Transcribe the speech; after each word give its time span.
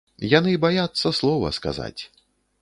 Яны 0.37 0.53
баяцца 0.63 1.11
слова 1.19 1.53
сказаць. 1.59 1.99